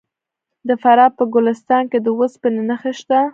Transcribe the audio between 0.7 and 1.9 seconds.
فراه په ګلستان